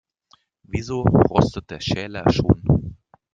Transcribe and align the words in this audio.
Wieso 0.63 1.03
rostet 1.03 1.69
der 1.69 1.79
Schäler 1.79 2.25
schon? 2.31 2.97